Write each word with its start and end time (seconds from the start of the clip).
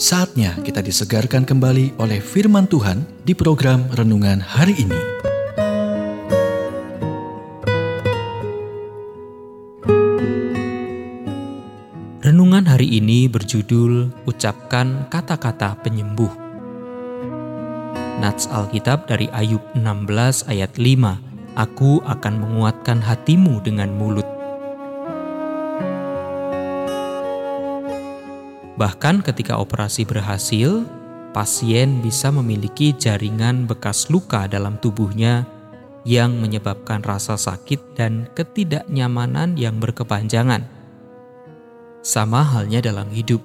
Saatnya 0.00 0.56
kita 0.64 0.80
disegarkan 0.80 1.44
kembali 1.44 2.00
oleh 2.00 2.24
firman 2.24 2.64
Tuhan 2.64 3.04
di 3.20 3.36
program 3.36 3.84
renungan 3.92 4.40
hari 4.40 4.72
ini. 4.80 4.96
Renungan 12.24 12.64
hari 12.64 12.96
ini 12.96 13.28
berjudul 13.28 14.24
Ucapkan 14.24 15.04
Kata-Kata 15.12 15.76
Penyembuh. 15.84 16.32
Nats 18.24 18.48
Alkitab 18.48 19.04
dari 19.04 19.28
Ayub 19.36 19.60
16 19.76 20.48
ayat 20.48 20.80
5. 20.80 21.60
Aku 21.60 22.00
akan 22.08 22.34
menguatkan 22.40 23.04
hatimu 23.04 23.60
dengan 23.60 23.92
mulut. 23.92 24.29
Bahkan 28.80 29.20
ketika 29.20 29.60
operasi 29.60 30.08
berhasil, 30.08 30.88
pasien 31.36 32.00
bisa 32.00 32.32
memiliki 32.32 32.96
jaringan 32.96 33.68
bekas 33.68 34.08
luka 34.08 34.48
dalam 34.48 34.80
tubuhnya 34.80 35.44
yang 36.08 36.40
menyebabkan 36.40 37.04
rasa 37.04 37.36
sakit 37.36 37.92
dan 37.92 38.24
ketidaknyamanan 38.32 39.60
yang 39.60 39.76
berkepanjangan. 39.76 40.64
Sama 42.00 42.40
halnya 42.40 42.80
dalam 42.80 43.12
hidup. 43.12 43.44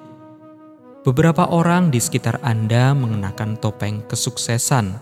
Beberapa 1.04 1.52
orang 1.52 1.92
di 1.92 2.00
sekitar 2.00 2.40
Anda 2.40 2.96
mengenakan 2.96 3.60
topeng 3.60 4.08
kesuksesan, 4.08 4.96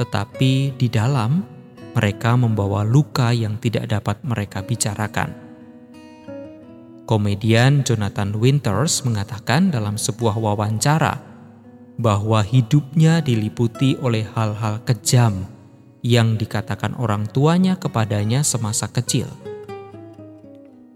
tetapi 0.00 0.80
di 0.80 0.88
dalam 0.88 1.44
mereka 1.92 2.40
membawa 2.40 2.88
luka 2.88 3.36
yang 3.36 3.60
tidak 3.60 3.92
dapat 3.92 4.16
mereka 4.24 4.64
bicarakan. 4.64 5.43
Komedian 7.04 7.84
Jonathan 7.84 8.32
Winters 8.32 9.04
mengatakan 9.04 9.68
dalam 9.68 10.00
sebuah 10.00 10.40
wawancara 10.40 11.20
bahwa 12.00 12.40
hidupnya 12.40 13.20
diliputi 13.20 14.00
oleh 14.00 14.24
hal-hal 14.32 14.80
kejam 14.88 15.44
yang 16.00 16.40
dikatakan 16.40 16.96
orang 16.96 17.28
tuanya 17.28 17.76
kepadanya 17.76 18.40
semasa 18.40 18.88
kecil. 18.88 19.28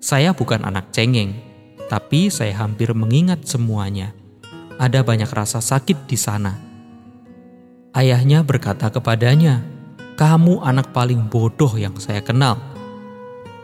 Saya 0.00 0.32
bukan 0.32 0.64
anak 0.64 0.96
cengeng, 0.96 1.36
tapi 1.92 2.32
saya 2.32 2.56
hampir 2.56 2.96
mengingat 2.96 3.44
semuanya 3.44 4.16
ada 4.80 5.04
banyak 5.04 5.28
rasa 5.28 5.60
sakit 5.60 6.08
di 6.08 6.16
sana. 6.16 6.56
Ayahnya 7.92 8.46
berkata 8.46 8.88
kepadanya, 8.88 9.60
"Kamu 10.16 10.64
anak 10.64 10.94
paling 10.96 11.26
bodoh 11.28 11.74
yang 11.76 11.98
saya 12.00 12.24
kenal." 12.24 12.77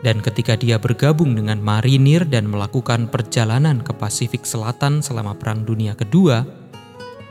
Dan 0.05 0.21
ketika 0.21 0.53
dia 0.53 0.77
bergabung 0.77 1.33
dengan 1.33 1.57
marinir 1.57 2.29
dan 2.29 2.45
melakukan 2.45 3.09
perjalanan 3.09 3.81
ke 3.81 3.89
Pasifik 3.89 4.45
Selatan 4.45 5.01
selama 5.01 5.33
Perang 5.33 5.65
Dunia 5.65 5.97
Kedua, 5.97 6.45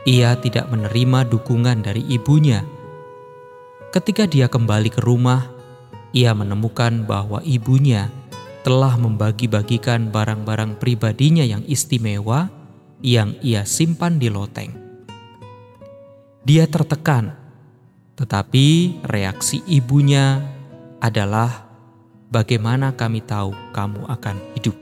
ia 0.03 0.35
tidak 0.35 0.67
menerima 0.67 1.23
dukungan 1.31 1.87
dari 1.87 2.03
ibunya. 2.11 2.67
Ketika 3.95 4.27
dia 4.27 4.51
kembali 4.51 4.91
ke 4.91 4.99
rumah, 4.99 5.47
ia 6.11 6.35
menemukan 6.35 7.07
bahwa 7.07 7.39
ibunya 7.47 8.11
telah 8.67 8.99
membagi-bagikan 8.99 10.11
barang-barang 10.11 10.75
pribadinya 10.75 11.47
yang 11.47 11.63
istimewa 11.71 12.51
yang 12.99 13.39
ia 13.39 13.63
simpan 13.63 14.19
di 14.19 14.27
loteng. 14.27 14.75
Dia 16.43 16.67
tertekan, 16.67 17.39
tetapi 18.19 18.99
reaksi 19.07 19.63
ibunya 19.63 20.43
adalah 20.99 21.64
bagaimana 22.35 22.91
kami 22.91 23.23
tahu 23.23 23.55
kamu 23.71 24.11
akan 24.11 24.35
hidup. 24.59 24.75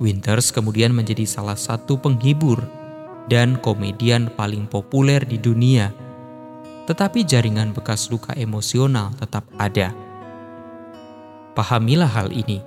Winters 0.00 0.48
kemudian 0.48 0.96
menjadi 0.96 1.28
salah 1.28 1.58
satu 1.60 2.00
penghibur 2.00 2.64
dan 3.28 3.60
komedian 3.60 4.32
paling 4.32 4.64
populer 4.64 5.20
di 5.20 5.36
dunia. 5.36 5.92
Tetapi 6.88 7.28
jaringan 7.28 7.76
bekas 7.76 8.08
luka 8.08 8.32
emosional 8.32 9.12
tetap 9.20 9.44
ada. 9.60 9.92
Pahamilah 11.52 12.08
hal 12.08 12.32
ini. 12.32 12.64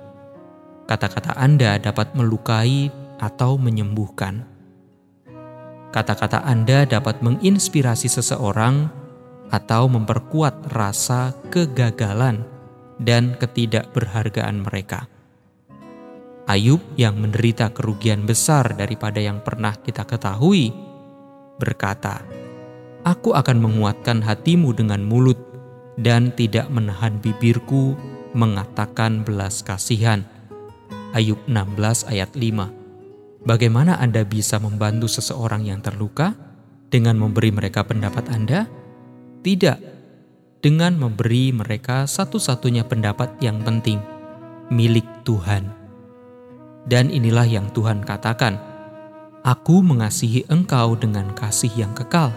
Kata-kata 0.86 1.34
Anda 1.34 1.82
dapat 1.82 2.14
melukai 2.14 2.94
atau 3.18 3.58
menyembuhkan. 3.58 4.46
Kata-kata 5.90 6.46
Anda 6.46 6.86
dapat 6.86 7.18
menginspirasi 7.26 8.06
seseorang 8.06 8.86
atau 9.50 9.90
memperkuat 9.90 10.70
rasa 10.70 11.34
kegagalan 11.50 12.51
dan 13.02 13.34
ketidakberhargaan 13.36 14.62
mereka. 14.62 15.10
Ayub 16.46 16.82
yang 16.98 17.18
menderita 17.22 17.70
kerugian 17.70 18.26
besar 18.26 18.74
daripada 18.74 19.22
yang 19.22 19.42
pernah 19.42 19.74
kita 19.78 20.02
ketahui 20.02 20.74
berkata, 21.58 22.22
"Aku 23.06 23.34
akan 23.34 23.62
menguatkan 23.62 24.22
hatimu 24.22 24.74
dengan 24.74 25.06
mulut 25.06 25.38
dan 25.98 26.34
tidak 26.34 26.66
menahan 26.70 27.22
bibirku 27.22 27.94
mengatakan 28.34 29.22
belas 29.22 29.62
kasihan." 29.62 30.26
Ayub 31.12 31.38
16 31.44 32.08
ayat 32.08 32.32
5 32.32 32.72
Bagaimana 33.42 33.98
Anda 33.98 34.22
bisa 34.22 34.62
membantu 34.62 35.10
seseorang 35.10 35.66
yang 35.66 35.82
terluka 35.82 36.32
dengan 36.88 37.18
memberi 37.18 37.50
mereka 37.50 37.82
pendapat 37.82 38.30
Anda? 38.30 38.70
Tidak, 39.42 39.91
dengan 40.62 40.94
memberi 40.94 41.50
mereka 41.50 42.06
satu-satunya 42.06 42.86
pendapat 42.86 43.34
yang 43.42 43.58
penting, 43.66 43.98
milik 44.70 45.04
Tuhan. 45.26 45.74
Dan 46.86 47.10
inilah 47.10 47.44
yang 47.50 47.66
Tuhan 47.74 48.06
katakan, 48.06 48.62
Aku 49.42 49.82
mengasihi 49.82 50.46
engkau 50.46 50.94
dengan 50.94 51.34
kasih 51.34 51.74
yang 51.74 51.90
kekal. 51.98 52.30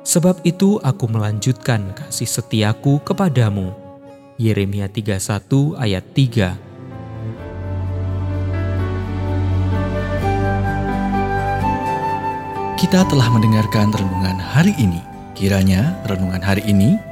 Sebab 0.00 0.40
itu 0.48 0.80
aku 0.80 1.04
melanjutkan 1.12 1.92
kasih 1.92 2.24
setiaku 2.24 3.04
kepadamu. 3.04 3.76
Yeremia 4.40 4.88
31 4.88 5.76
ayat 5.76 6.04
3 6.16 6.56
Kita 12.80 13.04
telah 13.06 13.28
mendengarkan 13.28 13.92
renungan 13.92 14.40
hari 14.40 14.72
ini. 14.80 15.04
Kiranya 15.36 16.00
renungan 16.08 16.40
hari 16.40 16.64
ini 16.64 17.11